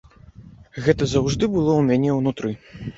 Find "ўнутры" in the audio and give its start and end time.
2.21-2.61